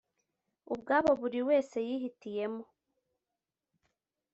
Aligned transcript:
ubwabo 0.73 1.11
buri 1.21 1.39
wese 1.47 1.77
yihitiyemo 1.87 2.63